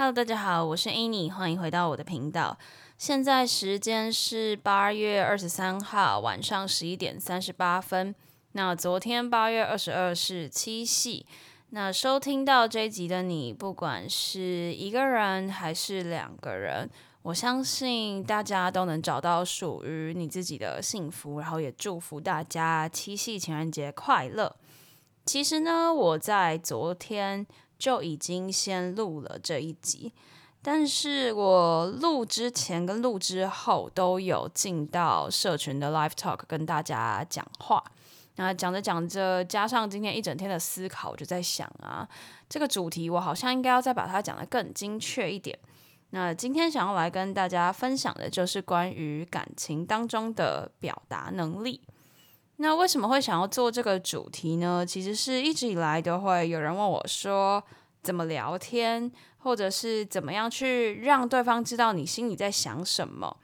[0.00, 2.56] Hello，大家好，我是 Annie，欢迎回到我的频道。
[2.96, 8.14] 现在时间是八月二十三号晚上十一点三十八分。
[8.52, 11.26] 那昨天八月二十二是七夕，
[11.68, 16.88] 那收听到这一集的你，不管是一个人还是两个人，
[17.20, 24.56] 我相信大家都能找到属于你自己的幸福，然后也祝福大家七夕情人节快乐。
[25.26, 27.46] 其实呢，我在昨天
[27.80, 30.12] 就已经先录了这一集，
[30.60, 37.82] 但是我录之前跟录之后都有进到社群的 Live Talk 跟大家讲话。
[38.36, 42.06] 那讲着讲着，加上今天一整天的思考，我就在想啊，
[42.48, 45.58] 这个主题我好像应该要再把它讲得更精确一点。
[46.10, 51.80] 那今天想要来跟大家分享的就是关于感情当中的表达能力。
[52.60, 54.84] 那为什么会想要做这个主题呢？
[54.86, 57.62] 其实是一直以来都会有人问我说，
[58.02, 63.36] 怎么聊天，或者是怎么样去让对方知道你心里在想什么。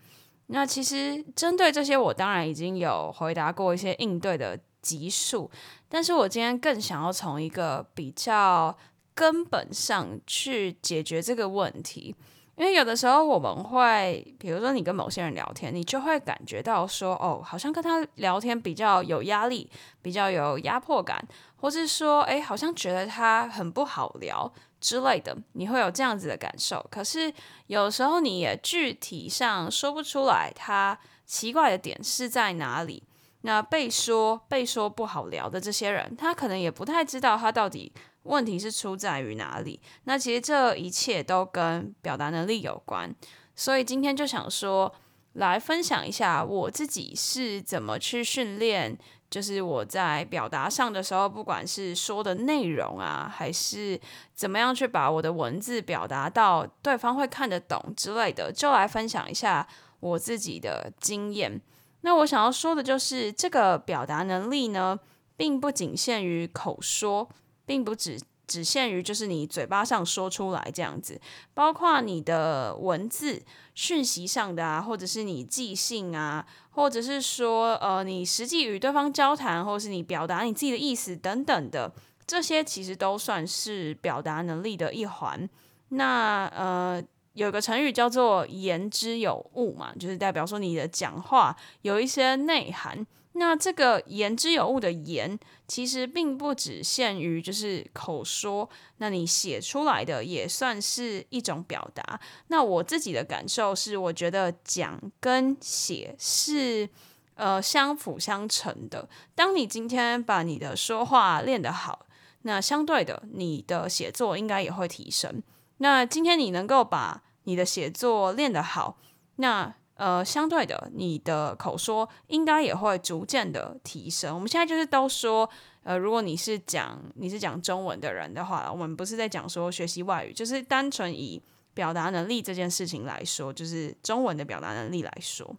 [0.48, 4.58] 那其实针对这些，我当然已经有回答过一些应对的。
[4.82, 5.50] 级数，
[5.88, 8.78] 但是我今天更想要从一个比较
[9.16, 12.14] 根本上去解决这个问题，
[12.56, 21.22] 因为有的时候我们会，比如说你跟某些人聊天，你就会感觉到说，哦，好像跟他聊天比较有压力，比较有压迫感，
[21.56, 26.84] 或是说，哎，好像觉得他很不好聊之类的，你会有这样子的感受。
[26.90, 27.32] 可是
[27.66, 33.02] 有时候你也具体上说不出来，他奇怪的点是在哪里。
[33.42, 37.92] 那被说被说不好聊的这些人，他可能也不太知道他到底
[38.26, 39.80] 问题是出在于哪里。
[40.04, 43.14] 那其实这一切都跟表达能力有关，
[43.54, 44.92] 所以今天就想说
[45.34, 48.96] 来分享一下我自己是怎么去训练，
[49.30, 54.00] 就是我在表达上的时候，不管是说的内容啊，还是
[54.34, 59.66] 怎么样去把我的文字表达到对方会看得懂之类的，就来分享一下
[60.00, 61.60] 我自己的经验。
[62.02, 64.98] 那我想要说的就是，这个表达能力呢，
[65.36, 67.28] 并不仅限于口说，
[67.66, 71.20] 并不只只限于就是你嘴巴上说出来这样子，
[71.52, 73.42] 包括你的文字
[73.74, 81.92] 讯息上的啊，或者是你寄信啊，或者是说呃你实际与对方交谈，或者是你表达你自己的意思等等的，
[82.26, 85.46] 这些其实都算是表达能力的一环。
[85.88, 87.02] 那呃。
[87.36, 93.06] 有个成语叫做“言之有物”嘛，就是代表说你的讲话有一些内涵。
[93.38, 95.38] 那这个“言之有物”的“言”，
[95.68, 102.18] 其实并不只限于就是口说，那你写出来的也算是一种表达。
[102.48, 106.88] 那我自己的感受是，我觉得讲跟写是
[107.34, 109.08] 呃相辅相成的。
[109.34, 112.06] 当你今天把你的说话练得好，
[112.42, 115.42] 那相对的，你的写作应该也会提升。
[115.78, 118.96] 那今天你能够把你的写作练得好，
[119.36, 124.34] 那呃，相对的，你的口说应该也会逐渐的提升。
[124.34, 125.48] 我们现在就是都说，
[125.82, 131.42] 呃，如果你是讲你是讲中文的人的话，我们不是在讲说学习外语，就是单纯以
[131.72, 135.56] 表达能力这件事情来说，就是中文的表达能力来说。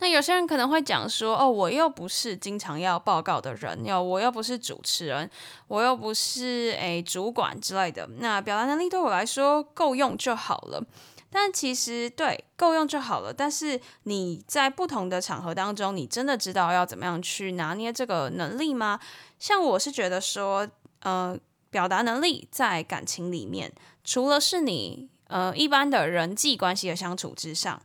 [0.00, 5.30] 那有些人可能会讲说，哦，我又不是经常要报告的人，又我又不是主持人，
[5.68, 10.82] 我又不是诶主管之类的，那表达能力对我来说够用就好了。
[11.30, 13.32] 但其实对，够用就好了。
[13.32, 18.98] 但是你在不同的场合当中，你真的知道要怎么样去拿捏这个能力吗？
[19.38, 20.68] 像我是觉得说，
[21.00, 21.38] 呃，
[21.70, 23.72] 表达能力在感情里面，
[24.04, 27.82] 除了是你呃一般的人际关系的相处之上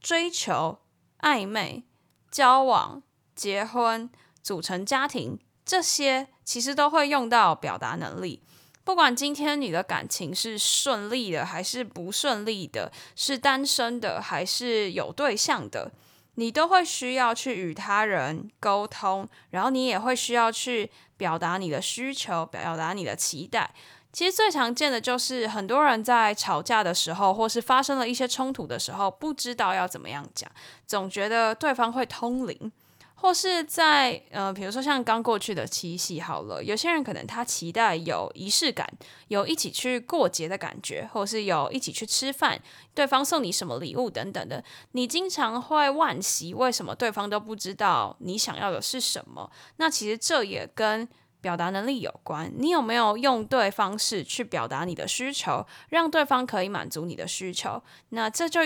[0.00, 0.78] 追求。
[1.20, 1.84] 暧昧、
[2.30, 3.02] 交往、
[3.34, 4.10] 结婚、
[4.42, 8.42] 组成家庭，这些其实都会用到表达能力。
[8.84, 15.90] 不管今天你的感情是顺利的还是不顺利的，是单身的还是有对象的，
[16.34, 23.74] 你都会需要去与他人沟通，然后你也会需要去表达你的需求，表达你的期待。
[24.12, 30.48] 其实最常见的就是很多人在吵架的时候，或是发生了一些冲突的时候，不知道要怎么样讲，
[30.86, 32.70] 总觉得对方会通灵，
[33.16, 38.86] 或是在呃，比如说像刚过去的七夕，好了，有些人可能他期待有仪式感，
[39.28, 42.60] 有一起去过节的感觉，或是有一起去吃饭，
[42.92, 44.62] 对方送你什么礼物等等的，
[44.92, 49.50] 你经常会惋惜为什么对方都不知道你想要的是什么？
[49.76, 51.08] 那其实这也跟
[51.40, 57.82] 表达能力有关，你有没有用对方式去表达你的需求，让对方可以满足你的需求？
[58.10, 58.60] 那这就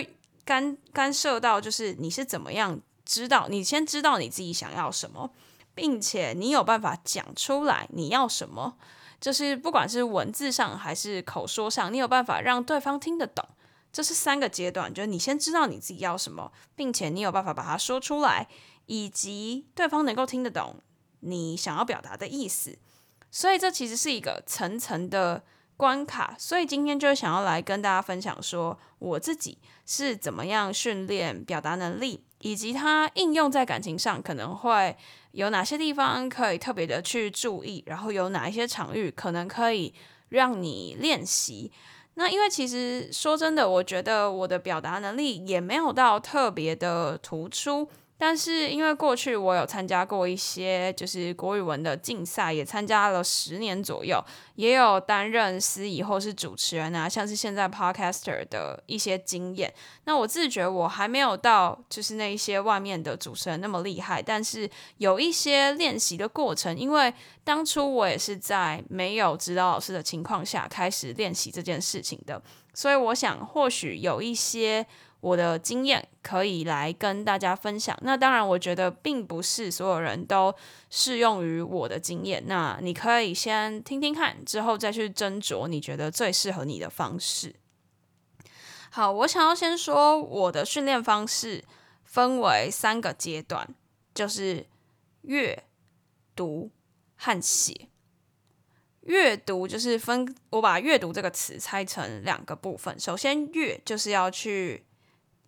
[0.45, 2.81] 干干涉到就是你是怎么样。
[3.08, 5.32] 知道你先知道你自己想要什么，
[5.75, 8.76] 并且你有办法讲出来你要什么，
[9.19, 13.43] 就是不管是文字上还是口说上，你有办法让对方听得懂。
[13.90, 18.46] 这是三个阶段，就是你先知道你自己要什么，并且你有办法把它说出来，
[18.84, 20.76] 以及对方能够听得懂
[21.20, 22.78] 你想要表达的意思。
[23.31, 25.43] 所以这其实是一个层层的
[25.78, 26.37] 关卡。
[26.38, 29.56] 所以今天就想要来跟大家分享说，我自己
[29.88, 32.23] 是怎么样训练表达能力。
[32.40, 34.96] 以及它应用在感情上可能会
[35.32, 39.93] 有哪些地方可以特别的去注意，然后有哪一些场域可能可以
[40.29, 41.73] 让你练习。
[42.14, 47.88] 那因为其实说真的，我觉得我的表达能力也没有到特别的突出。
[48.20, 54.20] 但是因为过去我有参加过一些就是国语文的竞赛，也参加了十年左右，
[54.56, 59.73] 也有担任司仪或是主持人啊，像是现在 Podcaster 的一些经验。
[60.05, 67.14] 那我自觉我还没有到就是那一些外面的主持人那么厉害，但是有一些练习的过程，因为
[67.44, 72.43] 当初我也是在没有指导老师的情况下开始练习这件事情的，
[72.75, 74.85] 所以我想或许有一些。
[75.20, 77.99] 我的经验可以来跟大家分享。
[78.03, 80.55] 那当然，我觉得并不是所有人都
[80.91, 82.44] 适用于我的经验。
[82.47, 87.56] 那你可以先听听看，之后再去斟酌你觉得最适合你的方式。
[88.91, 91.64] 好，我想要先说我的训练方式
[92.05, 93.75] 分为三个阶段，
[94.14, 94.67] 就是
[95.23, 95.64] 阅
[96.37, 96.71] 读
[97.17, 97.88] 和写。
[99.00, 102.99] 阅读就是分，我把阅读这个词拆成两个部分。
[103.00, 104.85] 首先，阅就是要去。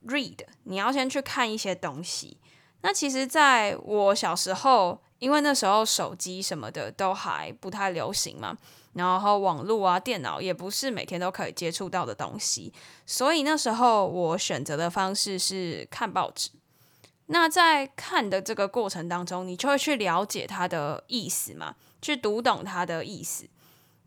[0.07, 2.39] Read，你要先去看一些东西。
[2.83, 8.57] 那其实，在我小时候，因为那时候手机什么的都还不太流行嘛，
[8.95, 12.73] 然后网络啊、电脑也不是每天都可以接触到的东西，
[13.05, 16.51] 所以那时候我选择的方式是看报纸。
[17.27, 23.47] 那在看的这个过程当中，你就会去了解它的意思嘛，去读懂它的意思。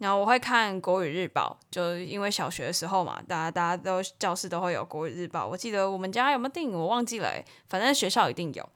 [0.04, 5.48] 然后我会看国语日报，就因为小学的时候嘛，大家大家都教室都会有国语日报。
[5.48, 7.32] 我记得我们家有没有订，我忘记了，
[7.70, 8.70] 反正学校一定有。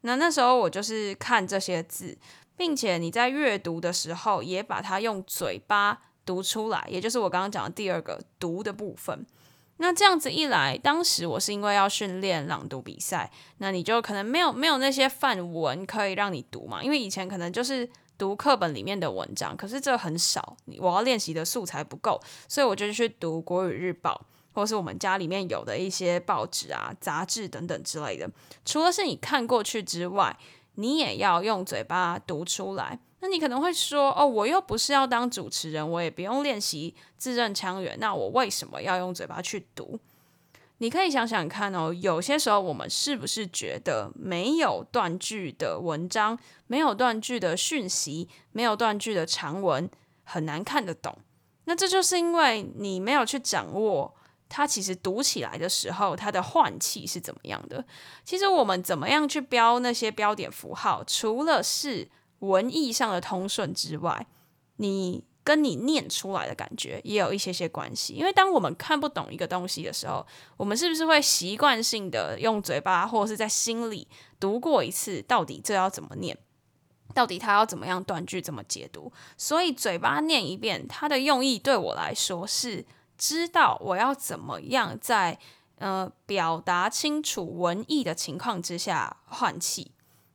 [0.00, 2.18] 那那时候我就是看这些字，
[2.56, 9.24] 并且你在阅读的时候也把它用嘴巴读出来，也就是我刚刚讲的第二个读的部分。
[9.76, 17.88] 那这样子一来，当时我是因为要训练朗读比赛，那你就可能没有没有那些范文可以让你读嘛，因为以前可能就是。
[18.18, 28.30] 读课本里面的文章，可是这很少，我要练习的素材不够，所以我就去读国语日报，或是我们家里面有的一些报纸啊、杂志等等之类的。
[28.64, 30.36] 除了是你看过去之外，
[30.76, 33.00] 你也要用嘴巴读出来。
[33.20, 40.00] 那你可能会说，哦，我又不是要当主持人，我也不用练习字正腔圆，那我为什么要用嘴巴去读？
[40.82, 46.36] 你可以想想看哦，有些时候我们是不是觉得没有断句的文章、
[46.66, 49.88] 没有断句的讯息、没有断句的长文
[50.24, 51.16] 很难看得懂？
[51.66, 54.12] 那这就是因为你没有去掌握
[54.48, 57.84] 它，其实读起来的时候它的换气是怎么样的。
[58.24, 64.26] 其实我们怎么样去标那些标点符号，除了是文意上的通顺之外，
[64.78, 65.22] 你。
[65.44, 70.24] 跟你念出来的感觉也有一些些关系，因为当我们看不懂一个东西的时候，
[70.56, 74.06] 我们是不是会习惯性的用嘴巴或者是在心里
[74.38, 76.38] 读过一次，到底这要怎么念，
[77.12, 79.12] 到底它要怎么样断句，怎么解读？
[79.36, 82.86] 所以嘴巴念一遍，它的用意对我来说是
[83.18, 85.38] 知道我要怎么样在
[85.78, 89.90] 呃表达清楚文意的情况之下换气。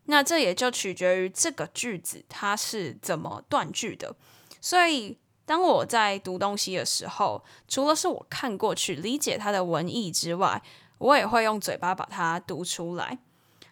[0.10, 4.16] 那这也就取决于这个句子它是怎么断句的。
[4.62, 10.62] 所以，当我在读东西的时候，除了是我看过去理解它的文意之外，
[10.98, 13.20] 我也会用嘴巴把它读出来。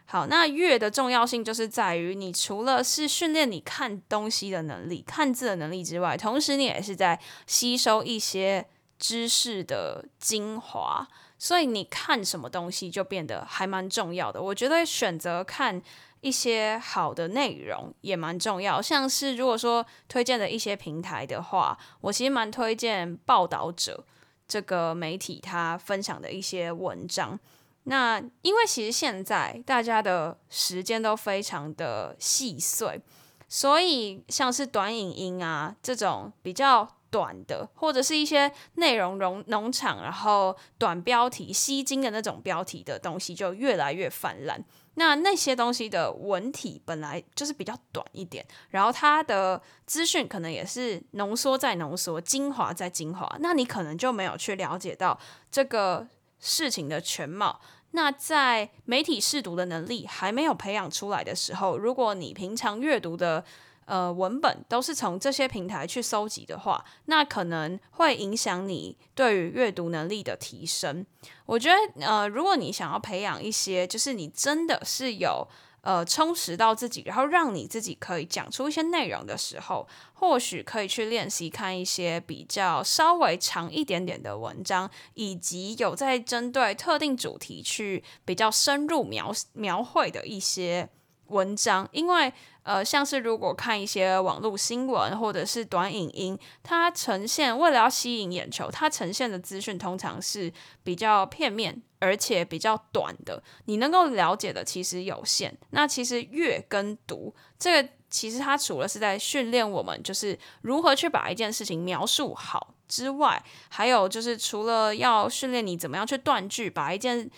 [0.07, 11.07] 好，那阅的重要性就是在于，你除了是训练你看东西的能力、看字的能力之外，同时你也是在吸收一些知识的精华。
[11.37, 14.41] 所以，你看什么东西就变得还蛮重要的。
[14.41, 15.81] 我觉得选择看。
[16.21, 24.03] 一些好的内容也蛮重要，像是如果说推荐的一些平台的话，我其实蛮推荐报道者
[24.47, 27.39] 这个媒体他分享的一些文章。
[27.83, 32.99] 那因为其实现在大家的时间都非常的细碎，
[33.47, 44.61] 所以像是短影音啊这种比较短的，或者是一些内容农农场，然后短标题吸睛的那种标题的东西就越来越泛滥。
[44.95, 55.17] 那那些东西的文体本来就是比较短一点，然后它的资讯可能也是浓缩再浓缩，精华再精华，那你可能就没有去了解到
[55.49, 56.05] 这个
[56.39, 57.61] 事情的全貌。
[57.91, 63.45] 那在媒体试读的能力还没有培养出来的时候，如果你平常阅读的
[63.85, 71.05] 呃文本都是从这些平台去搜集的话，那可能会影响你对于阅读能力的提升。
[71.45, 75.47] 我觉得呃，如果你想要培养一些，就是你真的是有。
[75.85, 90.89] 呃，充实到自己，然后让你自己可以讲出一些内容的时候，或许可以去练习看一些比较稍微长一点点的文章，以及有在针对特定主题去比较深入描描绘的一些
[91.27, 92.33] 文章，因为。
[92.65, 100.51] 呃，像是如果看一些网络新闻或者是短影音，它呈现为了要吸引眼球，它呈现的资讯通常是
[100.83, 105.55] 比较片面，而且比较短的，你能够了解的其实有限。
[105.69, 117.29] 那其实阅跟读这个，其实它除了是在训练我们，就是如何去把一件事情描述好之外，还有就是除了要训练你怎么样去断句，把一件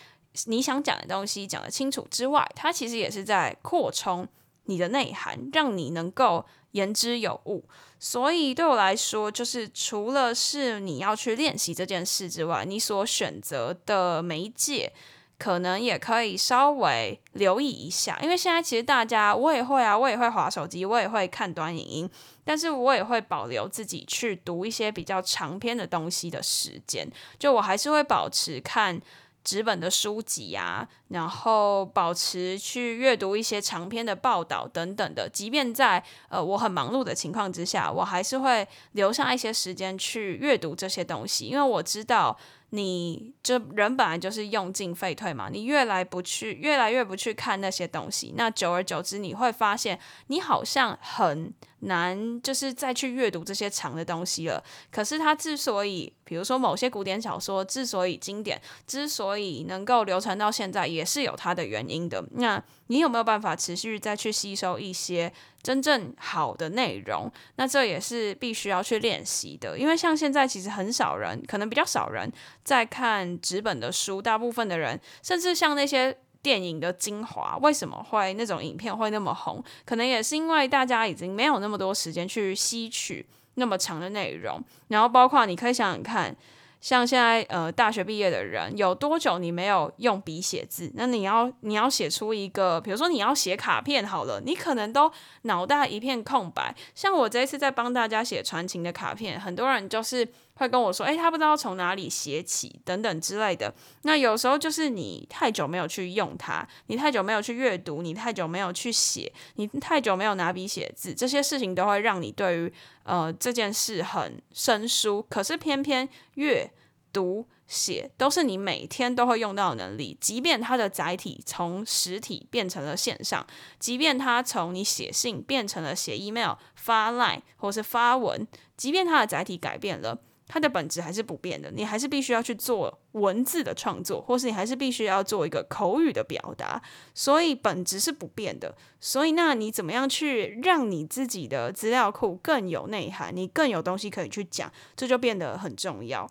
[0.45, 4.25] 你想讲的东西讲得清楚之外，它其实也是在扩充。
[4.67, 7.65] 你的内涵，让你能够言之有物。
[7.99, 14.93] 所以对我来说，就是除了是你要去练习这件事之外，你所选择的媒介，
[15.39, 18.19] 可能也可以稍微留意一下。
[18.21, 22.09] 因为现在其实大家，我也会啊，我也会滑手机，我也会看短影音，
[22.43, 27.09] 但是我也会保留自己去读一些比较长篇的东西的时间。
[27.39, 29.01] 就我还是会保持看。
[29.47, 42.37] 纸本的书籍呀，然后保持去阅读一些长篇的报道等等的，即便在呃我很忙碌的情况之下，我还是会留下一些时间去阅读这些东西，因为我知道。
[42.71, 54.63] 你就人本来就是用进废退嘛，你越来不去，越来越不去看那些东西，那久而久之，你会发现你好像很难，就是再去阅读这些长的东西了。
[54.91, 62.23] 可是它之所以，比如说某些古典小说之所以经典，之所以能够流传到现在，也是有它的原因的。
[62.31, 65.31] 那你有没有办法持续再去吸收一些
[65.61, 67.31] 真正好的内容？
[67.57, 72.31] 那这也是必须要去练习的，因为像现在其实很少人，可能比较少人
[72.63, 79.61] 在看纸本的书，大部分的人，甚至像那些电影的精华，为什么会那种影片会那么红？
[79.83, 83.25] 可能也是因为大家已经没有那么多时间去吸取
[83.55, 86.33] 那么长的内容，然后包括你可以想想看。
[86.79, 90.89] 像现在呃大学毕业的人有多久你没有用笔写字？
[90.93, 95.11] 那你要你要写出一个，比如说你要写卡片好了，你可能都
[95.41, 96.73] 脑袋一片空白。
[96.95, 100.25] 像我这一次在帮大家写传情的卡片，很多人就是。
[100.57, 103.73] 会跟我说，诶，他不知道从哪里写起，等等之类的。
[104.01, 112.73] 那有时候就是你太久没有去用它，你太久没有去阅读，你太久没有去写，你太久没有拿笔写字，这些事情都会让你对于
[113.03, 115.25] 呃这件事很生疏。
[115.29, 116.71] 可是偏偏阅
[117.13, 123.45] 读写都是你每天都会用到的能力，即便它的载体从实体变成了线上，
[123.77, 130.17] 即便它从你写信变成了写 email、发 line 或是发文，即便它的载体改变了。
[130.47, 136.81] 它的本质还是不变的，你还是必须要去做文字的创作，或是你还是必须要做一个口语的表达，
[137.13, 138.75] 所以本质是不变的。
[138.99, 146.29] 所以，那你怎么样去让你自己的资料库更有内涵，你更有东西可以去讲，这就变得很重要。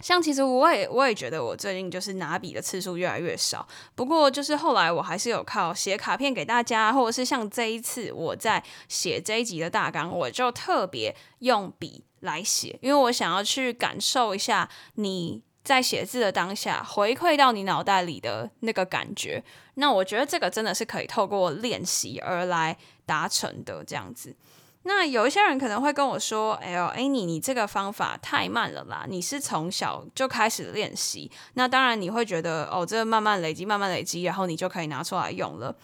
[0.00, 19.42] 像其实我也我也觉得我最近就是拿笔的次数越来越少，不过就是后来我还是有靠写卡片给大家，或者是像这一次我在写这一集的大纲，我就特别用笔来写，因为我想要去感受一下你在写字的当下回馈到你脑袋里的那个感觉。
[19.74, 24.34] 那我觉得这个真的是可以透过练习而来达成的，这样子。
[24.82, 29.04] 那有一些人可能会跟我说：“哎呦，哎你你这个方法太慢了啦！
[29.06, 35.76] 你是从小就开始练习，那当然你会觉得哦，这慢慢累积，慢慢累积，然后你就可以拿出来用了。”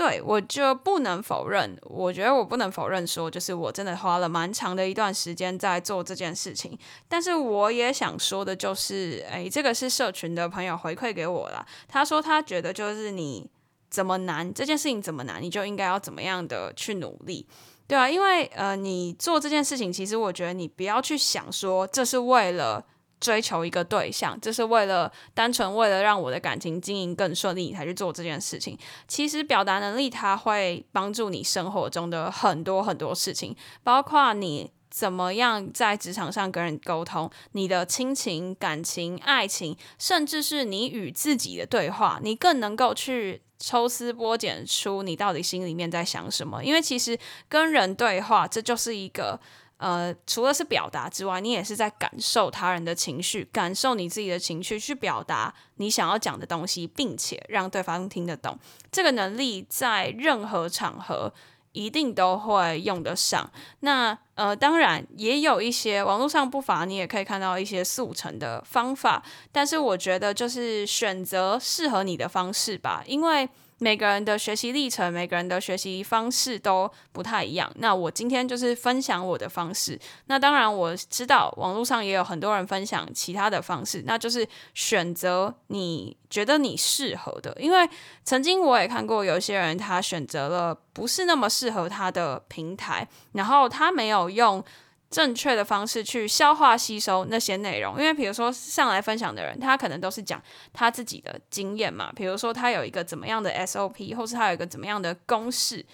[0.00, 6.78] 对，我就不能否认，我觉得我不能否认说，就是我真的花了蛮长的一段时间在做这件事情。
[7.06, 11.66] 但是我也想说的就是，哎，这个是社群的朋友回馈给我啦。
[11.86, 13.46] 他说他觉得就是你
[13.90, 17.46] 怎么难，这件事情怎么难，你就应该要怎么样的去努力。
[17.86, 22.82] 对啊，因为呃，你做这件事情，其实我觉得你不要去想说这是为了
[23.20, 28.78] 追求一个对象，这是为了单纯为了让我的感情经营更顺利你才去做这件事情。
[29.06, 34.72] 其实表达能力它会帮助你生活中的很多很多事情，包括你。
[34.92, 37.30] 怎么样在职场上跟人沟通？
[37.52, 46.64] 你的亲情、感情、爱情，甚至是你与自己的对话，你更能够去抽丝剥茧出你到底心里面在想什么。
[46.64, 47.16] 因为其实
[47.48, 49.38] 跟人对话，这就是一个
[49.80, 58.56] 呃，除了是表达之外，你也是在感受他人的情绪，感受你自己的情绪，去表达你想要讲的东西，并且让对方听得懂。
[58.92, 61.32] 这个能力在任何场合。
[61.72, 63.48] 一定都会用得上。
[63.78, 69.22] 那呃，当然也有一些网络上不乏，你也可以看到一些速成的方法。
[69.52, 73.48] 但是我觉得就是选择适合你的方式吧，因为。
[73.82, 77.70] 每个人的学习历程，每个人的学习方式都不太一样。
[77.76, 79.98] 那我今天就是分享我的方式。
[80.26, 87.56] 那当然我知道网络上也有很多人分享其他的方式，那就是选择你觉得你适合的。
[87.58, 87.88] 因为
[88.22, 94.62] 曾经我也看过有些人他选择了不是那么适合他的平台，然后他没有用。
[95.10, 100.40] 正确的方式去消化吸收那些内容，因为比如说上来分享的人，他可能都是讲
[100.72, 105.84] 他自己的经验嘛，比如说他有一个怎么样的 SOP，或是他有一个怎么样的公式，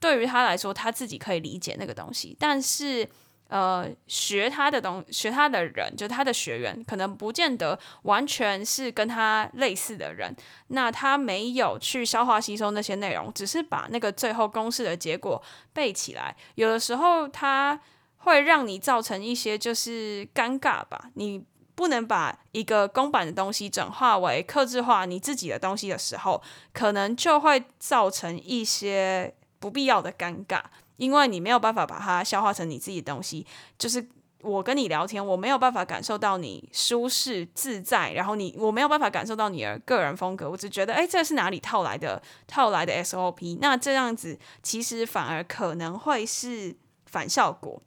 [0.00, 3.06] 对于他来说他自己可以理解那个东西，但是
[3.48, 10.34] 呃，学他的东学他的人，就他的学员，可能不见得完全是跟他类似的人，
[10.68, 15.42] 那他没有去消化吸收那些内容，只是把那个最后公式的结果
[15.74, 17.78] 背起来，有的时候他。
[18.24, 30.62] 会让你造成一些就是尴尬吧，你不能把一个公版的东西转化为克制化你自己的东西的时候，可能就会造成一些不必要的尴尬，
[30.96, 33.46] 因为你没有办法把它消化成你自己的东西。
[33.76, 34.06] 就是
[34.40, 43.58] 我跟你聊天，我没有办法感受到你舒适自在，然后你我没有办法感受到你的个人风格，我只觉得，诶，这是哪里套来的套来的 SOP？
[43.60, 46.76] 那这样子其实反而可能会是
[47.06, 47.82] 反效果。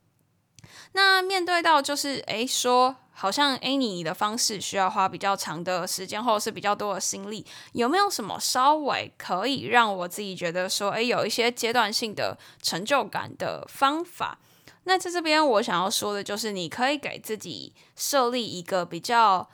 [0.93, 14.39] 那面对到就是诶，说好像诶，你的方式需要花比较长的时间，或者是比较多的心力，有没有什么稍微可以让我自己觉得说诶，有一些阶段性的成就感的方法？
[14.83, 19.49] 那在这边我想要说的就是，你可以给自己设立一个比较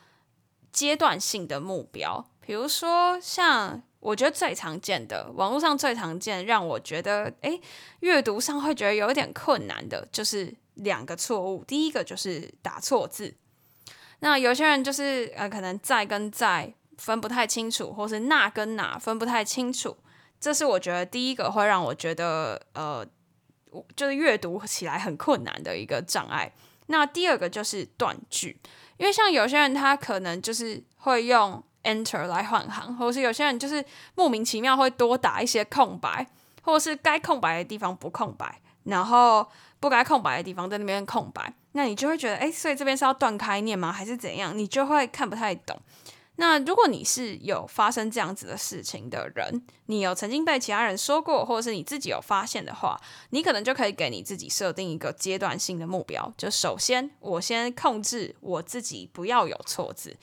[0.71, 7.62] 阶段性的目标，比如说像我觉得最常见的，网络上最常见，让我觉得诶，
[8.02, 10.54] 阅读上会觉得有一点困难的，就是。
[10.76, 13.36] 两个错误，第一个就是打错字。
[14.20, 19.98] 那有些人就是呃，可能在跟在分不太清楚，或是那跟哪分不太清楚。
[20.40, 23.06] 这是我觉得第一个会让我觉得呃，
[23.96, 26.54] 就是阅读起来很困难的一个障碍。
[26.88, 28.60] 那第二个就是断句，
[28.98, 33.84] 因为像有些人他可能就是会用 Enter 来换行，或是有些人就是
[34.16, 36.28] 莫名其妙会多打一些空白，
[36.62, 39.46] 或是该空白的地方不空白，然后。
[39.80, 43.91] 不该空白的地方在那边空白，那你就会觉得，诶，所以这边是要断开念吗？
[43.91, 44.58] 还是怎样？
[44.58, 45.78] 你就会看不太懂。
[46.38, 52.98] 那如果你是有发生这样子的事情的人，你有曾经被其他人说过，或者是你自己有发现的话，
[53.32, 56.34] 你可能就可以给你自己设定一个阶段性的目标。
[56.38, 60.15] 就首先，我先控制我自己不要有错字。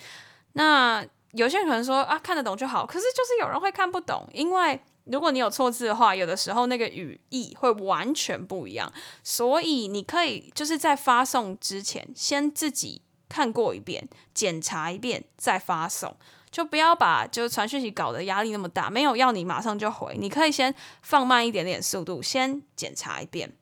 [0.54, 4.80] 那有些人可能说啊，看得懂就好，可是就是有人会看不懂，因为。
[5.10, 8.92] 如果你有错字的话，有的时候那个语义会完全不一样，
[9.24, 16.16] 所以你可以就是在发送之前先自己看过一遍，检查一遍再发送，
[16.50, 18.88] 就不要把就是传讯息搞得压力那么大。
[18.88, 23.52] 没有要你马上就回，你可以先放慢一点点速度，先检查一遍。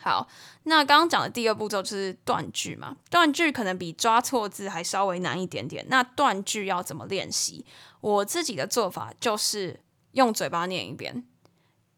[0.00, 0.28] 好，
[0.64, 5.86] 那刚刚讲的第二步骤就是断句嘛，断句可能比抓错字还稍微难一点点。
[5.88, 7.64] 那断句要怎么练习？
[8.00, 9.83] 我自己的做法就是。
[10.14, 11.24] 用嘴巴念一遍，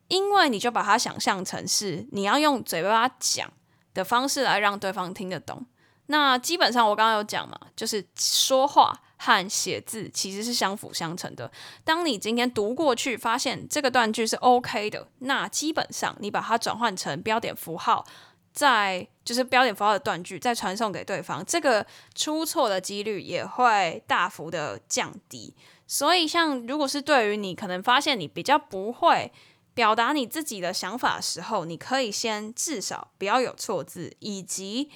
[0.08, 3.50] 因为你就把它想象成是你要用嘴巴讲
[3.94, 5.64] 的方式来让对方听得懂。
[6.08, 11.50] 那基本上我刚刚有讲嘛，就是说话和写字其实是相辅相成的。
[11.82, 18.06] 当你今天读过去，发现这个断句是 OK 的，那基本上你把它转换成标点符号，
[18.52, 25.56] 再就是标点符号的断句，再传送给对方，这个出错的几率也会大幅的降低。
[25.86, 29.32] 所以，像如果是对于你可能发现你比较不会
[29.74, 34.90] 表达你自己的想法的时候，你可以先至少不要有错字，以及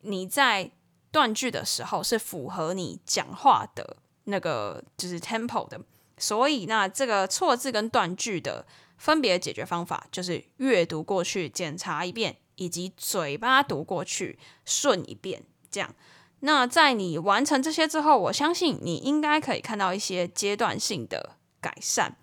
[0.00, 0.72] 你在
[1.12, 5.80] 断句的时候是符合你讲话的那个就是 tempo 的。
[6.18, 8.66] 所以，那这个错字跟断句的
[8.96, 15.94] 分别解决方法就是阅读过去检查一遍，以及嘴巴读过去顺一遍，这样。
[16.46, 22.14] 那在你完成这些之后，我相信你应该可以看到一些阶段性的改善。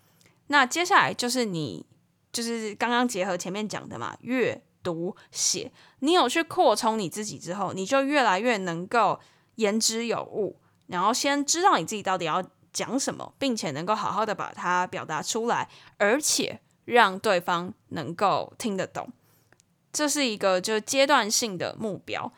[0.45, 1.83] 那接下来就是你，
[2.31, 9.19] 就是刚刚结合前面讲的嘛，阅读写，你有去扩充你自己之后，你就越来越能够
[9.55, 19.11] 言之有物，然后先知道你自己到底要讲什么，并且能够好好的把它表达出来，而且让对方能够听得懂。
[19.91, 22.31] 这是一个就阶段性的目标。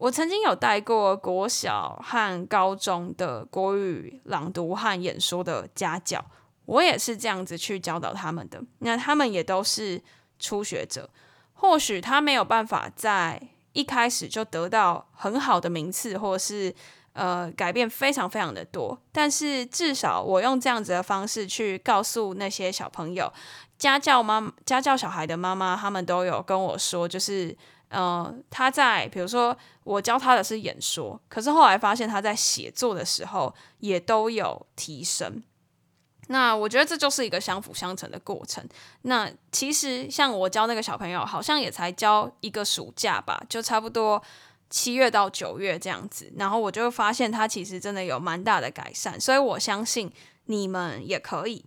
[0.00, 6.24] 我曾经有带过国小和高中的国语朗读和演说的家教。
[6.64, 10.00] 我也是这样子去教导他们的，那他们也都是
[10.38, 11.10] 初学者，
[11.52, 13.42] 或许他没有办法在
[13.74, 16.74] 一开始就得到很好的名次，或是
[17.12, 23.30] 呃改变非常非常的多，但是至少我用这样子的方式去告诉那些小朋友，
[23.76, 27.54] 家教妈家教小孩的妈妈，他们都有跟我说，就是
[27.90, 35.42] 呃他在比如说我教他的是演说，可是后来发现他在写作的时候也都有提升。
[36.28, 38.64] 那我觉得这就是一个相辅相成的过程。
[39.02, 44.22] 那其实像我教那个小朋友，好像也才教一个暑假吧，就差不多
[44.68, 46.32] 七月到九月这样子。
[46.36, 50.12] 然后我就发现他其实真的有蛮大的改善，所以我相信
[50.44, 51.64] 你们也可以。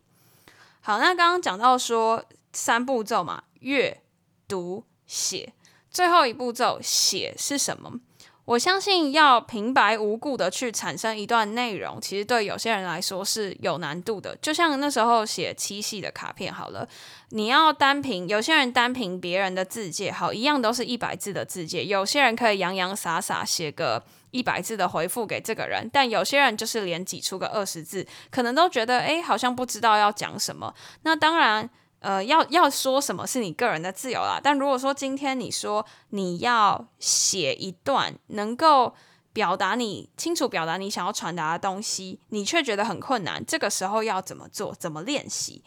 [0.79, 4.01] 好，那刚刚讲到说三步骤嘛，阅
[4.47, 5.51] 读写，
[5.93, 7.99] 最后一步骤写是什么？
[8.45, 14.35] 我相信要平白无故的去产生一段内容，其实对有些人来说是有难度的。
[14.41, 16.85] 就像那时候写七夕的卡片好了，
[17.29, 21.85] 你要单凭有些人单凭别人的字介，好，一样都是一百字的字介。
[21.85, 30.73] 有些人可以洋洋洒洒写个一百字的回复给这个人，但有些人就是连挤出个二十字，可能都觉得诶，好像不知道要讲什么。
[31.03, 31.69] 那当然。
[32.03, 34.39] 呃，要要说什么是你个人的自由啦。
[34.43, 38.93] 但如果说今天你说你要写一段能够
[39.31, 44.75] 表达你清楚表达你想要传达的东西，你却觉得很困难，这个时候要怎么做？
[44.75, 45.63] 怎么练习？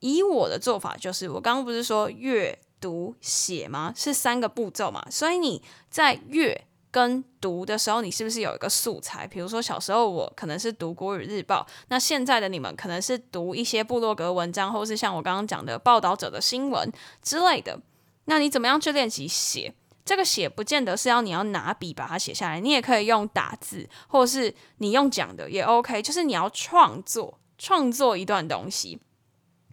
[0.00, 3.92] 以我的做法就是，我刚刚不是说阅读写吗？
[3.96, 5.04] 是三个步骤嘛。
[5.10, 6.67] 所以你在阅。
[6.90, 9.26] 跟读的时候，你是不是有一个素材？
[9.26, 16.90] 比如说小时候我可能是读国语日报，那现在的你们可能是读一些部落格文章，或是像我刚刚讲的报道者的新闻
[17.22, 17.78] 之类的。
[18.24, 19.74] 那你怎么样去练习写？
[20.04, 26.00] 这个写不见得是要你要拿笔把它写下来，你也可以用打字，或者是你用讲的也 OK。
[26.00, 28.98] 就是你要创作，创作一段东西。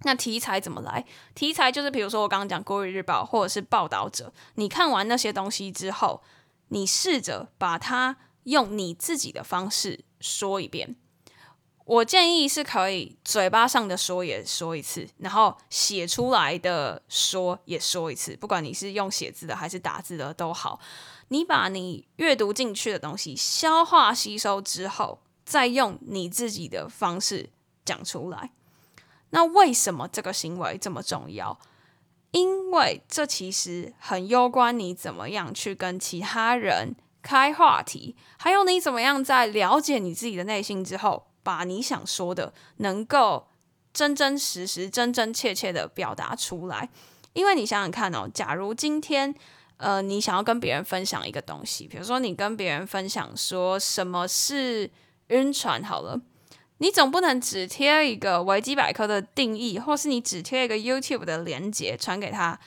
[0.04, 1.06] 那题材怎么来？
[1.34, 6.22] 题材就是比如说我刚刚讲国语日报或者是报道者，你看完那些东西之后。
[6.70, 10.96] 你试着把它用你自己的方式说一遍。
[11.86, 18.36] 我建议是可以嘴巴上的说也说一次，然后写出来的说也说一次。
[18.38, 20.80] 不管你是用写字的还是打字的都好，
[21.28, 27.52] 你把你阅读进去的东西消化吸收之后，再用你自己的方式
[27.86, 28.52] 讲出来。
[29.30, 31.60] 那为什么这个行为这么重要？
[32.36, 43.48] 因为这其实很攸关你怎么样去跟其他人开话题，还有你怎么样在了解你自己的内心之后，把你想说的能够
[43.94, 46.90] 真真实实、真真切切的表达出来。
[47.32, 49.34] 因为你想想看哦，假如今天
[49.78, 54.92] 呃你想要跟别人分享一个东西，比如说你跟别人分享说什么是
[55.28, 56.20] 晕船，好了。
[56.80, 62.60] 你总不能只贴一个维基百科的定义，或是你只贴一个 YouTube 的连接传给他，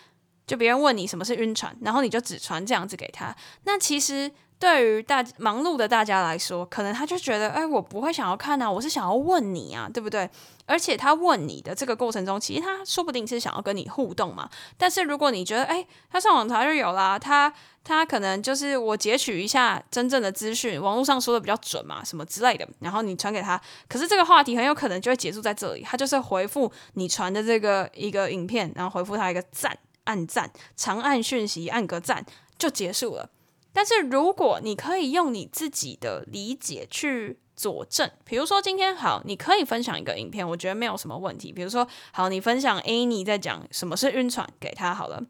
[0.46, 3.34] 就别人问你什么是晕船，然后你就只传这样子给他。
[3.64, 10.28] 那其实对于大忙碌的大家来说，可能他就觉得，哎，我不会想要看啊，我是想要问你啊，对不对？
[10.66, 14.48] 而且他问你的这个过程中，其实他说不定是想要跟你互动嘛。
[14.76, 17.52] 但是如果你觉得，哎，他上网查就有啦，他
[17.88, 32.24] 他可能就是我截取一下真正的资讯，网络上说的比较准嘛，什么之类的，然后你传给他，可是这个话题很有可能就会结束在这里，他就是回复你传的这个一个影片，然后回复他一个赞，按赞，长按讯息，按个赞
[32.58, 33.30] 就结束了。
[33.72, 37.40] 但是如果你可以用你自己的理解去。
[37.58, 41.50] 佐证，比如说今天好，你可以分享一个影片，我觉得没有什么问题。
[41.50, 45.20] 比如说好，你分享 A，你在讲什么是晕船给他好了，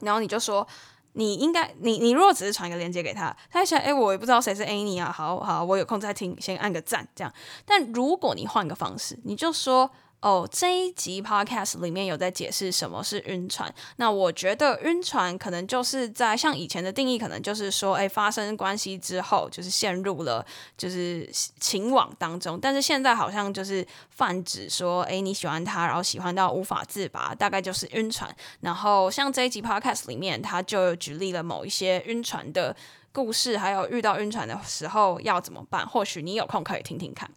[0.00, 0.66] 然后你就说
[1.14, 7.32] 你应该，你你如果只是传一个链接给他，他想哎，我也不知道谁是 any 啊，好好，我有空再听，先按个赞这样。
[7.64, 9.90] 但如果你换个方式，你就说。
[10.22, 13.72] 哦，这一集 podcast 里面有在解释什么是晕船。
[13.96, 20.46] 那我觉得晕船可能就是在像以前的定义，可能就是说，哎，发生关系之后就是陷入了
[20.78, 22.56] 就是情网当中。
[22.60, 28.32] 但是现在好像就是泛指说，哎，你喜欢他，然后喜欢到无法自拔，大概就是晕船。
[28.60, 32.76] 然后像这一集 podcast 里面，他就举例了某一些晕船的
[33.12, 37.28] 故事，还有遇到晕船的时候要怎么办，或许你有空可以听听看。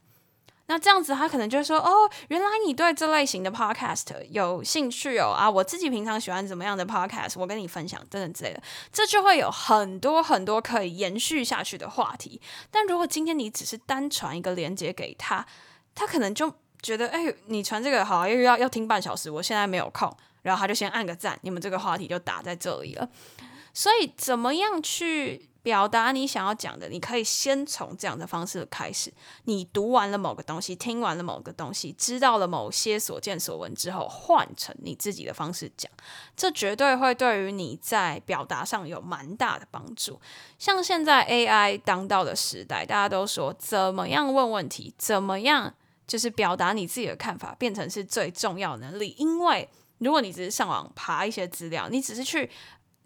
[0.67, 5.47] 那这样子，他可能就会说：“哦，原来你对这类型的 podcast 有兴趣哦啊！
[5.47, 12.41] 我自己平常喜欢怎么样的 podcast，我跟你分享等等之类的，这就会有很多很多可以延续下去的话题。
[12.71, 15.45] 但如果今天你只是单传一个链接给他，
[15.93, 16.51] 他可能就
[16.81, 23.07] 觉得：哎，你传这个好，又要要听半小时，我现在没有空，然后他就先按个赞，你们这个话题就打在这里了。
[23.75, 29.11] 所以，怎么样去？”表达你想要讲的，你可以先从这样的方式开始。
[29.45, 35.91] 你读完了某个东西，听完了某个东西，知道了某些所见所闻之后，换成你自己的方式讲，
[36.37, 40.21] 这绝对会对于你在表达上有蛮大的帮助。
[40.59, 45.73] 像现在 AI 当道的时代，大家都说怎么样问问题，怎么样
[46.05, 49.15] 就是表达你自己的看法，变成是最重要能力。
[49.17, 52.51] 因为如果你只是上网爬一些资料，你只是去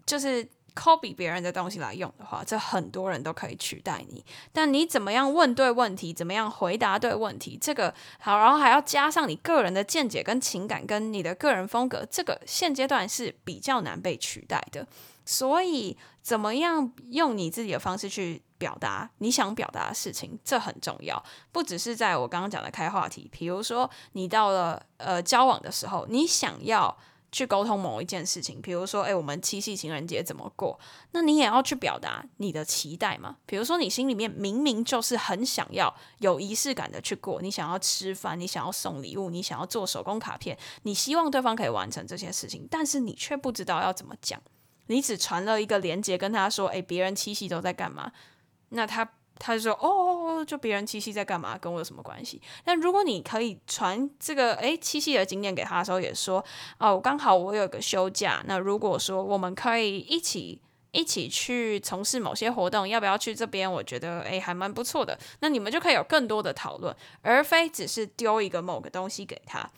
[0.06, 0.46] 就是。
[0.80, 4.24] Copy 别人的东西来用的话，这很多人都可以取代你。
[4.54, 14.88] 但你怎么样问对问题，怎么样回答对问题，这个好，然后还要加上你个人的见解跟情感，跟你的个人风格，这个现阶段是比较难被取代的。
[15.26, 21.22] 所以，怎么样用你自己的方式去表达你想表达的事情，这很重要。
[21.52, 26.98] 不只是在我刚刚讲的开话题，比如说你到了呃交往的时候，你想要。
[27.32, 30.80] 去沟通某一件事情，比如说，诶，我们七夕情人节怎么过？
[31.12, 33.38] 那你也要去表达你的期待嘛。
[33.46, 44.42] 比如说，你心里面明明就是很想要有仪式感的去过，你想要吃饭，你想要送礼物，你想要做手工卡片，你希望对方可以完成这些事情，但是你却不知道要怎么讲，
[44.88, 48.12] 你只传了一个链接跟他说，诶，别人七夕都在干嘛？
[48.70, 49.12] 那他。
[49.40, 52.42] 他就说：“哦，就别人七夕在干嘛，跟我有什么关系？
[52.64, 56.44] 但如果你可以传这个诶七夕的经验给他的时候，也说
[56.78, 63.72] 哦，刚好我有个休假，那如果说我们可以一起一起去从事某些活动，要不要去这边？
[63.72, 65.18] 我觉得诶还蛮不错的。
[65.40, 69.70] 那你们就可以有更多的讨论，而非只是丢一个某个东西给他。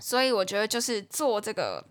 [0.00, 1.84] 所以我觉得就是做这个，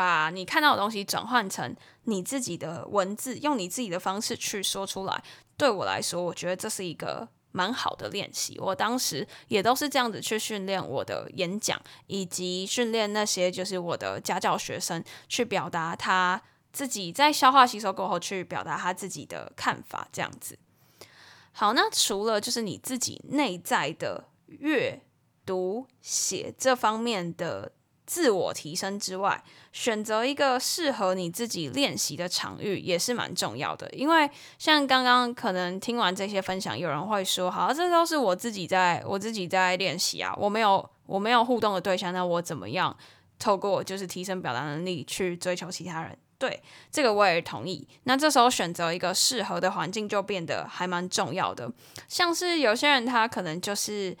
[0.00, 5.22] 把你看到的东西转换成你自己的文字，用你自己的方式去说出来。”
[5.58, 8.58] 对我来说，我觉得这是一个蛮好的练习。
[8.58, 16.40] 我当时也都是这样子去训练我的演讲，以及训练那些就是我的家教学生去表达他
[16.72, 20.58] 自己在消化吸收过后去表达他自己的看法，这样子。
[21.52, 25.02] 好，那除了就是你自己内在的阅
[25.44, 27.72] 读写这方面的。
[28.10, 29.40] 自我提升之外，
[29.72, 33.88] 选择一个适合你自己练习的场域也是蛮重要的。
[33.90, 42.96] 因为像刚刚可能听完这些分享，有人会说：“好，这都是我自己在我自己在练习啊，我没有我没有互动的对象，那我怎么样
[43.38, 47.86] 透过就是提升表达能力去追求其他人？”对，这个我也同意。
[48.02, 51.70] 那这时候选择一个适合的环境就变得还蛮重要的。
[52.08, 54.16] 像是有些人他可能就是，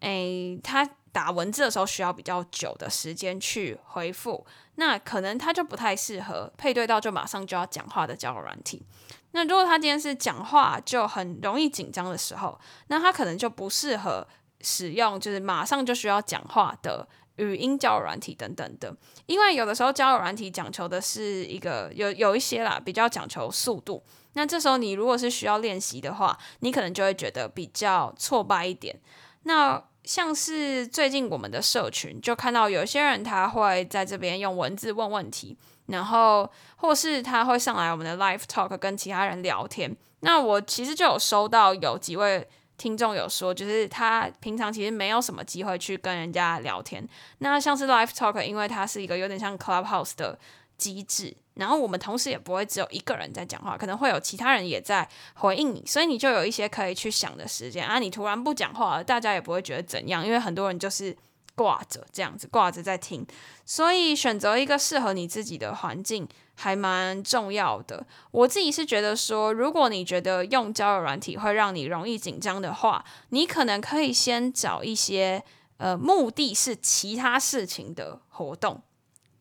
[0.00, 0.88] 诶，他。
[1.16, 8.84] 打文字的时候需要比较久的时间去回复，那可能他就不太适合配对到就马上就要讲话的交友软体。
[9.30, 14.28] 那如果他今天是讲话就很容易紧张的时候，那他可能就不适合
[14.60, 24.04] 使用就是马上就需要讲话的语音交友软体等等的，因为有的时候交友软体讲求的是一个有有一些啦，比较讲求速度。
[24.34, 29.00] 那这时候你如果是需要练习的话，你可能就会觉得比较挫败一点。
[29.44, 39.94] 那像是最近我们的社群，就看到有些人他会在这边用文字问问题，然后或是他会上来我们的 live talk 跟其他人聊天。
[40.20, 47.06] 那我其实就有收到有几位听众有说，就是他平常其实没有什么机会去跟人家聊天。
[47.38, 50.38] 那像是 live talk，因为它是一个有点像 clubhouse 的
[50.76, 51.36] 机制。
[51.54, 57.98] 然后我们同时也不会只有一个人在讲话，可能会有其他人也在回应你，所以你就有一些可以去想的时间啊。
[57.98, 61.16] 你突然不讲话，大家也不会觉得怎样，因为很多人就是
[61.54, 63.26] 挂着这样子挂着在听，
[63.64, 68.06] 所以选择一个适合你自己的环境还蛮重要的。
[68.32, 75.42] 我自己是觉得说，如果你觉得用交友软体会让你容易紧张的话，你可能可以先找一些
[75.78, 78.82] 呃目的是其他事情的活动。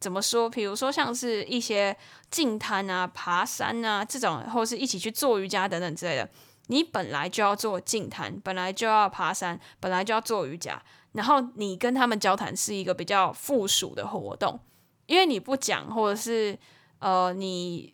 [0.06, 0.48] 怎么说？
[0.48, 1.98] 比如说像是一些
[2.30, 6.30] 近滩啊、爬山啊这种，或是一起去做瑜伽等等之类的。
[6.68, 10.80] 你本来就要做近滩，本来就要爬山，本来就要做瑜伽，
[11.14, 14.60] 然后你跟他们交谈是一个比较附属的活动，
[15.08, 16.56] 因为你不讲，或者是
[17.00, 17.92] 呃，你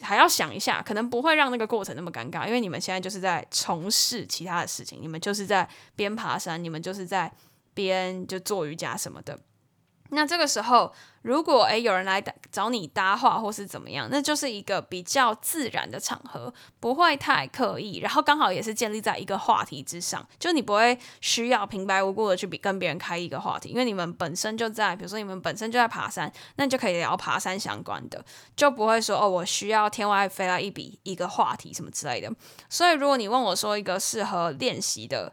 [0.00, 7.32] 还要想一下，可能不会让那个过程那么尴尬，因为你们现在就是在从事其他的事情，你们就是在边爬山，你们就是在
[7.74, 9.36] 边就做瑜伽什么的。
[10.10, 10.92] 那这个时候，
[11.22, 28.24] 如果诶有人来找你搭话或是怎么样，那就是一个比较自然的场合，不会太刻意，然后刚好也是建立在一个话题之上，就你不会需要平白无故的去比跟别人开一个话题，因为你们本身就在，比如说你们本身就在爬山，那你就可以聊爬山相关的，
[28.56, 32.30] 就不会说哦我需要天外飞来一笔一个话题什么之类的。
[32.68, 35.32] 所以如果你问我说一个适合练习的。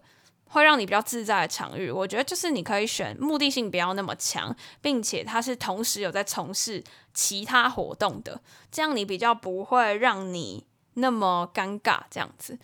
[0.49, 6.83] 会让你比较自在的场域，我觉得就是你可以选目的性不要那么强，并且它是同时有在从事
[7.13, 12.57] 其他活动的，这样你比较不会让你那么尴尬这样子。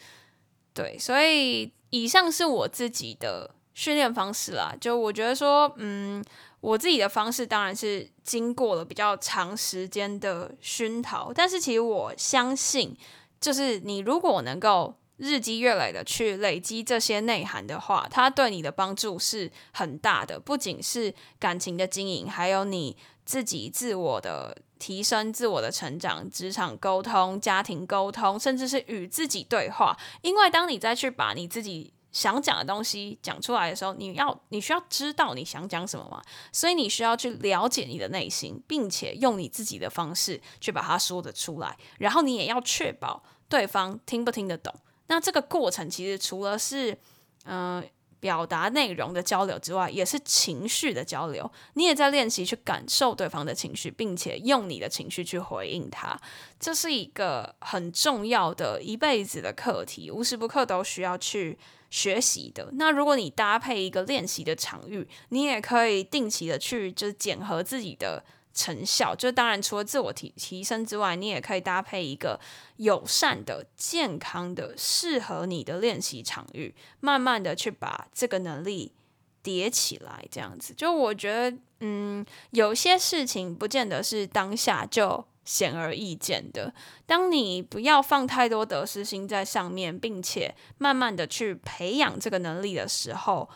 [0.74, 4.74] 对，所以以上是我自己的训练方式啦。
[4.80, 6.24] 就我觉得说，嗯，
[6.62, 12.98] 我自己的方式当然是经过了比较长时间的熏陶，但是其实我相信，
[13.42, 14.96] 就是你如果能够。
[15.24, 20.38] 日积月累的去累积这些内涵的话，它对你的帮助是很大的。
[20.38, 29.98] 不仅是感情的经营，还有你自己自我的提升、自我的成长、职场沟通、家庭沟通，甚至是与自己对话。
[30.22, 41.78] 因为当你再去把你自己想讲的东西讲出来的时候，你要你需要知道你想讲什么嘛，所以你需要去了解你的内心，并且用你自己的方式去把它说得出来。
[41.98, 44.74] 然后你也要确保对方听不听得懂。
[45.08, 46.98] 那这个过程其实除了是
[47.46, 47.84] 嗯、
[48.22, 51.52] 表达内容的交流之外，也是情绪的交流。
[51.74, 56.18] 你也在练习去感受对方的情绪，并且用你的情绪去回应他。
[56.58, 62.70] 这是一个很重要的一辈子的课题，无时不刻都需要去学习的。
[62.76, 68.24] 那如果你搭配一个练习的场域，你也可以定期的去就是检核自己的。
[68.54, 72.40] 成效就当然除了自我提提升之外，你也可以搭配一个
[72.78, 78.94] 友善的、健康的、适合你的练习场域，慢慢的去把这个能力
[79.42, 80.24] 叠起来。
[80.30, 86.74] 这样子，就我觉得，嗯，有些事情不见得是当下就显而易见的。
[87.08, 93.50] 当你不要放太多得失心在上面，并且慢慢的去培养这个能力的时候，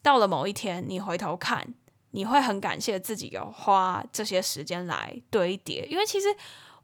[0.00, 1.74] 到了某一天，你回头看。
[2.10, 6.26] 你会很感谢自己有花这些时间来堆叠，因为其实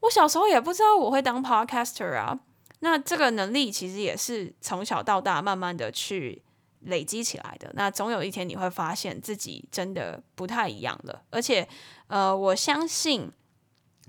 [0.00, 2.38] 我小时候也不知道我会当 podcaster 啊。
[2.80, 6.42] 那这个能力其实也是从小到大慢慢的去
[6.80, 7.70] 累积起来的。
[7.74, 11.66] 那总有一天你会发现自己真的不太一样了，而且
[12.08, 13.32] 呃，我相信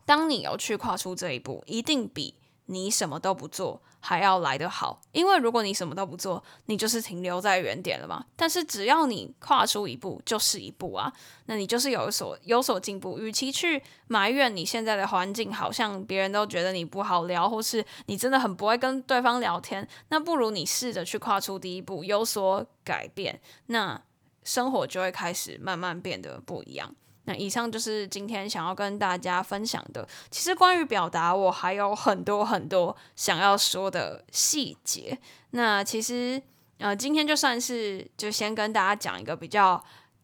[0.06, 8.24] 当你有去跨出这一步，一定比你什么都不做还要来得好，因为如果你什么都不做，你就是停留在原点了嘛。
[8.38, 11.12] 但是只要你跨出一步，就是一步啊，
[11.48, 13.20] 那你就是有所有所进步。
[13.20, 24.02] 与其去埋怨你现在的环境好像别人都觉得你不好聊，或是你真的很不会跟对方聊天，那不如你试着去跨出第一步，有所改变，那
[24.46, 26.96] 生活就会开始慢慢变得不一样。
[27.28, 30.08] 那以上就是今天想要跟大家分享的。
[30.32, 35.18] 其实关于表达，我还有很多很多想要说的细节。
[35.52, 36.42] 那其实
[36.80, 39.84] 呃，今天就算是就先跟大家讲一个比较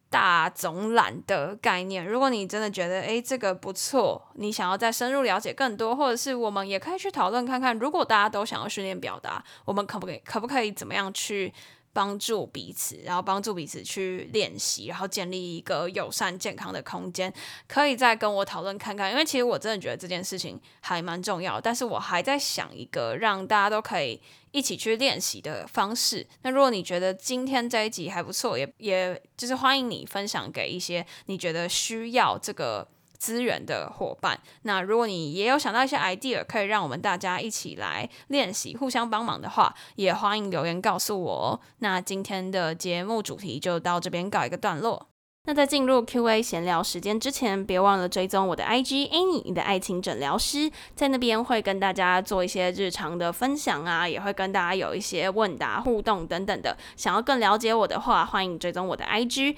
[0.09, 2.05] 大总览的概念。
[2.05, 11.51] 如果你真的觉得诶这个不错，你想要再深入了解更多，或者是我们也可以去讨论看看，如果大家都想要训练表达，我们可不可以可不可以怎么样去
[11.93, 17.31] 帮助彼此，然后帮助彼此去练习，然后建立一个友善健康的空间，
[17.67, 19.11] 可以再跟我讨论看看。
[19.11, 24.19] 因为其实我真的觉得这件事情还蛮重要，但是我还在想一个让大家都可以
[24.51, 26.25] 一起去练习的方式。
[26.41, 32.87] 那如果你觉得今天这一集还不错，也也就是欢迎你分享给一些你觉得需要这个。
[33.23, 41.61] 资源的伙伴，那如果你也有想到一些 idea，可以让我们大家一起来练习，互相帮忙的话，也欢迎留言告诉我。
[41.79, 45.07] 那今天的节目主题就到这边告一个段落。
[45.45, 56.77] 那在进入 Q&A 闲聊时间之前，别忘了追踪我的 IG Any 你的爱情诊疗师，在那边会跟大家做一些日常的分享啊，也会跟大家有一些问答互动等等的。
[56.95, 59.57] 想要更了解我的话，欢迎追踪我的 IG。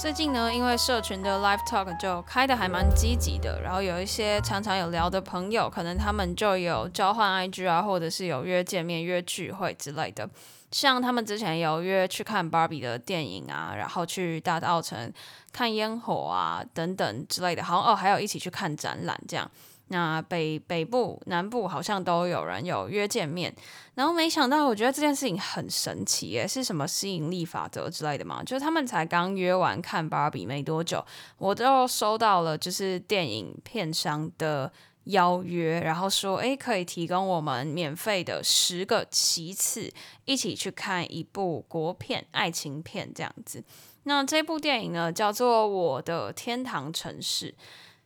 [0.00, 10.26] 最近呢，因为社群的 live talk 就开的还蛮积极的，然后有一些常常有聊的朋友，可能他们就有交换 IG 啊，或者是有约见面、约聚会之类的。
[10.72, 15.12] 像他们之前有约去看 Barbie 的电影啊，然后去大稻城
[15.52, 19.50] 看烟火啊等等之类的，好像哦还有一起去看展览这样。
[19.92, 23.52] 那北北部、南部好像都有人有约见面，
[23.94, 28.40] 然后没想到，我觉得这件事情很神奇耶，是什么吸引力法则之类的吗？
[28.44, 31.04] 就是他们才刚约完看芭比没多久，
[31.38, 34.72] 我就收到了就是电影片商的
[35.06, 39.92] 邀约，然后说，诶，可以提供我们免费的十个席次，
[40.24, 43.64] 一起去看一部国片、爱情片这样子。
[44.04, 47.50] 那这部电影呢，叫做《我的天堂城市》。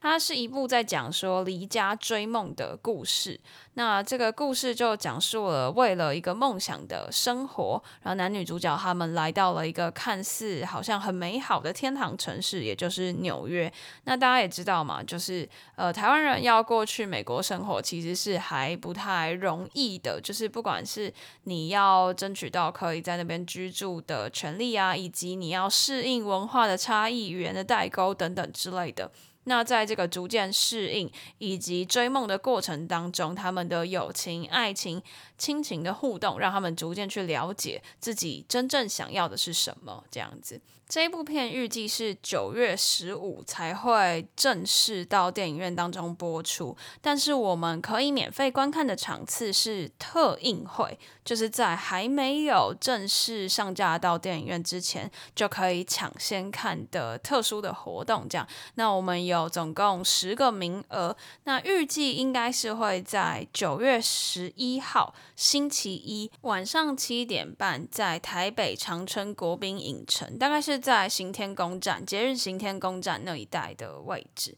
[0.05, 3.40] 它是一部在讲说离家追梦的故事。
[3.72, 13.72] 那这个故事就讲述了为了一个梦想的生活，然后男女主角他们来到了一个看似好像很美好的天堂城市，也就是纽约。
[14.05, 20.20] 那大家也知道嘛，就是呃，台湾人要过去美国生活，其实是还不太容易的。
[20.20, 21.11] 就是不管是
[21.44, 29.11] 你要争取到可以在那边居住的权利啊，以及你要适应文化的差异、语言的代沟等等之类的。
[29.45, 35.03] 那在这个逐渐适应以及追梦的过程当中，他们的友情、爱情、
[35.36, 40.61] 亲情的互动，让他们逐渐去了解自己真正想要的是什么，这样子。
[40.87, 58.28] 这一部片预计是九月十五才会正式到电影院当中播出，但是我们可以免费观看的场次是特映会，就是在还没有正式上架到电影院之前就可以抢先看的特殊的活动。
[58.28, 70.73] 这样，那我们有总共十个名额，那预计应该是会在九月十一号星期一晚上七点半，在台北长春国宾影城，大概是。
[70.74, 74.52] 是在行天宫站，捷运行天宫站那一带的位置。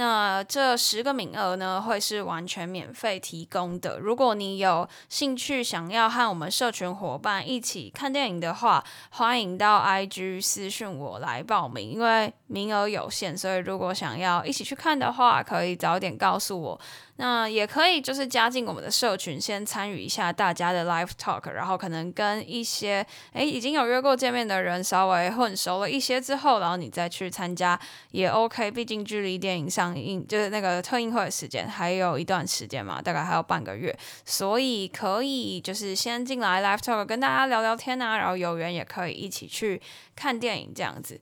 [0.00, 3.98] 那这十个名额呢，会是完全免费提供的。
[3.98, 16.80] 如果你有兴趣想要和我们社群伙伴一起看电影的话，欢迎到 IG 私讯我来报名，因为名额有限，所以如果想要一起去看的话，可以早点告诉我。
[17.16, 27.78] 那也可以就是加进我们的社群，先参与一下大家的 live talk，然后可能跟一些诶已经有约过见面的人稍微混熟了一些之后，然后你再去参加
[28.12, 28.70] 也 OK。
[28.70, 39.80] 毕竟距离电影上映就是那个特映会的时间还有一段时间嘛，大概还有半个月，所以可以就是先进来 live talk 跟大家聊聊天啊，然后有缘也可以一起去
[40.14, 41.20] 看电影这样子。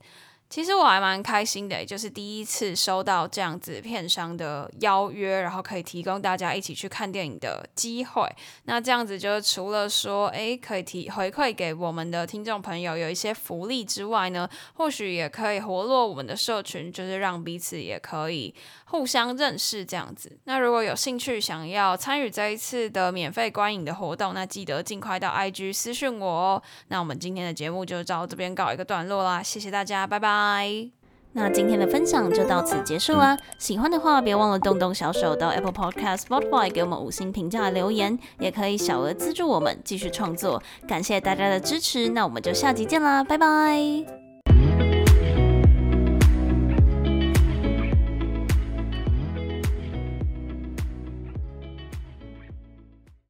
[0.50, 8.26] 其实我还蛮开心的，就是第一次收到这样子片商的邀约，然后可以提供大家一起去看电影的机会。
[8.64, 18.54] 那这样子就除了说，诶，可以提回馈给我们的听众朋友有一些福利之外呢，或许也可以活络我们的社群，就是让彼此也可以
[18.90, 20.38] 互相认识这样子。
[20.44, 26.62] 那如果有兴趣想要参与这一次的免费观影的活动，那记得尽快到 IG 私讯我哦。
[26.88, 30.90] 那我们今天的节目就到这边告一个段落啦，谢谢大家，拜拜。
[31.32, 33.36] 那今天的分享就到此结束啦。
[33.58, 40.60] 喜欢的话，别忘了动动小手到 Apple Podcast、Spotify 给我们五星评价留言，也可以小额资助我们继续创作。
[40.88, 44.27] 感谢大家的支持，那我们就下集见啦，拜拜。